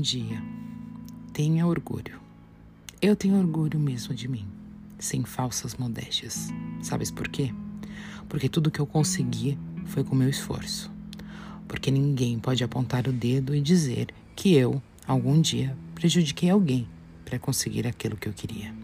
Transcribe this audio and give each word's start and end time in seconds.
dia. 0.00 0.42
Tenha 1.30 1.66
orgulho. 1.66 2.18
Eu 3.02 3.14
tenho 3.14 3.36
orgulho 3.36 3.78
mesmo 3.78 4.14
de 4.14 4.26
mim, 4.26 4.46
sem 4.98 5.22
falsas 5.24 5.74
modéstias. 5.74 6.48
Sabes 6.80 7.10
por 7.10 7.28
quê? 7.28 7.52
Porque 8.26 8.48
tudo 8.48 8.70
que 8.70 8.80
eu 8.80 8.86
consegui 8.86 9.58
foi 9.84 10.02
com 10.02 10.14
meu 10.14 10.30
esforço. 10.30 10.90
Porque 11.68 11.90
ninguém 11.90 12.38
pode 12.38 12.64
apontar 12.64 13.06
o 13.06 13.12
dedo 13.12 13.54
e 13.54 13.60
dizer 13.60 14.08
que 14.34 14.54
eu, 14.54 14.82
algum 15.06 15.38
dia, 15.38 15.76
prejudiquei 15.94 16.48
alguém 16.48 16.88
para 17.22 17.38
conseguir 17.38 17.86
aquilo 17.86 18.16
que 18.16 18.28
eu 18.28 18.32
queria. 18.32 18.74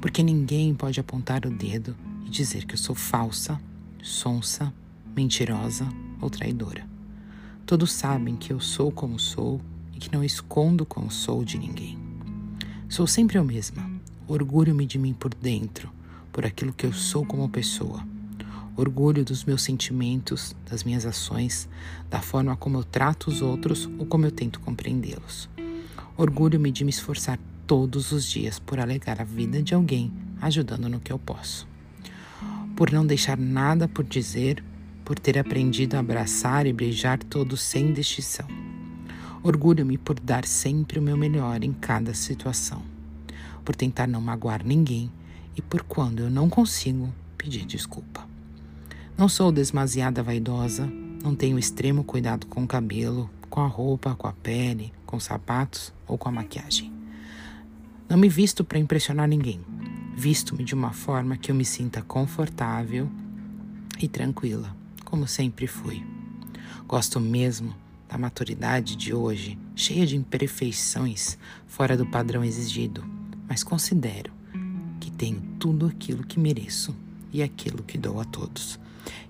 Porque 0.00 0.22
ninguém 0.22 0.74
pode 0.74 0.98
apontar 0.98 1.44
o 1.44 1.50
dedo 1.50 1.94
e 2.24 2.30
dizer 2.30 2.64
que 2.64 2.72
eu 2.72 2.78
sou 2.78 2.94
falsa, 2.94 3.60
sonsa, 4.02 4.72
mentirosa 5.14 5.86
ou 6.22 6.30
traidora. 6.30 6.88
Todos 7.66 7.92
sabem 7.92 8.34
que 8.34 8.50
eu 8.50 8.60
sou 8.60 8.90
como 8.90 9.18
sou 9.18 9.60
que 10.02 10.12
não 10.12 10.24
escondo 10.24 10.84
como 10.84 11.12
sou 11.12 11.44
de 11.44 11.56
ninguém. 11.56 11.96
Sou 12.88 13.06
sempre 13.06 13.38
eu 13.38 13.44
mesma. 13.44 13.88
Orgulho-me 14.26 14.84
de 14.84 14.98
mim 14.98 15.14
por 15.14 15.32
dentro, 15.32 15.88
por 16.32 16.44
aquilo 16.44 16.72
que 16.72 16.84
eu 16.84 16.92
sou 16.92 17.24
como 17.24 17.48
pessoa. 17.48 18.04
Orgulho 18.76 19.24
dos 19.24 19.44
meus 19.44 19.62
sentimentos, 19.62 20.56
das 20.68 20.82
minhas 20.82 21.06
ações, 21.06 21.68
da 22.10 22.20
forma 22.20 22.56
como 22.56 22.78
eu 22.78 22.84
trato 22.84 23.28
os 23.28 23.40
outros 23.40 23.88
ou 23.96 24.04
como 24.04 24.26
eu 24.26 24.32
tento 24.32 24.58
compreendê-los. 24.58 25.48
Orgulho-me 26.16 26.72
de 26.72 26.82
me 26.82 26.90
esforçar 26.90 27.38
todos 27.64 28.10
os 28.10 28.24
dias 28.24 28.58
por 28.58 28.80
alegar 28.80 29.20
a 29.20 29.24
vida 29.24 29.62
de 29.62 29.72
alguém, 29.72 30.12
ajudando 30.40 30.88
no 30.88 30.98
que 30.98 31.12
eu 31.12 31.18
posso. 31.18 31.68
Por 32.74 32.90
não 32.90 33.06
deixar 33.06 33.38
nada 33.38 33.86
por 33.86 34.04
dizer 34.04 34.64
por 35.04 35.18
ter 35.18 35.38
aprendido 35.38 35.96
a 35.96 36.00
abraçar 36.00 36.66
e 36.66 36.72
beijar 36.72 37.18
todos 37.18 37.60
sem 37.60 37.92
distinção. 37.92 38.61
Orgulho-me 39.42 39.98
por 39.98 40.18
dar 40.20 40.44
sempre 40.44 40.98
o 40.98 41.02
meu 41.02 41.16
melhor 41.16 41.64
em 41.64 41.72
cada 41.72 42.14
situação, 42.14 42.82
por 43.64 43.74
tentar 43.74 44.06
não 44.06 44.20
magoar 44.20 44.64
ninguém 44.64 45.10
e 45.56 45.62
por 45.62 45.82
quando 45.82 46.20
eu 46.20 46.30
não 46.30 46.48
consigo 46.48 47.12
pedir 47.36 47.64
desculpa. 47.64 48.26
Não 49.18 49.28
sou 49.28 49.50
demasiada 49.50 50.22
vaidosa, 50.22 50.86
não 51.22 51.34
tenho 51.34 51.58
extremo 51.58 52.04
cuidado 52.04 52.46
com 52.46 52.62
o 52.62 52.66
cabelo, 52.66 53.28
com 53.50 53.60
a 53.60 53.66
roupa, 53.66 54.14
com 54.14 54.26
a 54.26 54.32
pele, 54.32 54.92
com 55.04 55.16
os 55.16 55.24
sapatos 55.24 55.92
ou 56.06 56.16
com 56.16 56.28
a 56.28 56.32
maquiagem. 56.32 56.92
Não 58.08 58.16
me 58.16 58.28
visto 58.28 58.64
para 58.64 58.78
impressionar 58.78 59.28
ninguém. 59.28 59.60
Visto-me 60.14 60.64
de 60.64 60.74
uma 60.74 60.92
forma 60.92 61.36
que 61.36 61.50
eu 61.50 61.54
me 61.54 61.64
sinta 61.64 62.02
confortável 62.02 63.08
e 64.00 64.06
tranquila 64.06 64.82
como 65.12 65.28
sempre 65.28 65.66
fui. 65.66 66.02
Gosto 66.88 67.20
mesmo 67.20 67.74
da 68.12 68.18
maturidade 68.18 68.94
de 68.94 69.14
hoje, 69.14 69.58
cheia 69.74 70.06
de 70.06 70.16
imperfeições 70.16 71.38
fora 71.66 71.96
do 71.96 72.04
padrão 72.04 72.44
exigido, 72.44 73.02
mas 73.48 73.64
considero 73.64 74.30
que 75.00 75.10
tenho 75.10 75.40
tudo 75.58 75.86
aquilo 75.86 76.22
que 76.22 76.38
mereço 76.38 76.94
e 77.32 77.42
aquilo 77.42 77.82
que 77.82 77.96
dou 77.96 78.20
a 78.20 78.24
todos. 78.24 78.78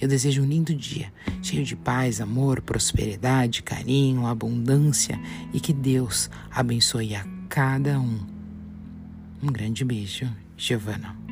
Eu 0.00 0.08
desejo 0.08 0.42
um 0.42 0.46
lindo 0.46 0.74
dia, 0.74 1.12
cheio 1.42 1.62
de 1.62 1.76
paz, 1.76 2.22
amor, 2.22 2.62
prosperidade, 2.62 3.62
carinho, 3.62 4.26
abundância 4.26 5.20
e 5.52 5.60
que 5.60 5.74
Deus 5.74 6.30
abençoe 6.50 7.14
a 7.14 7.24
cada 7.50 8.00
um. 8.00 8.18
Um 9.42 9.52
grande 9.52 9.84
beijo, 9.84 10.26
Giovana. 10.56 11.29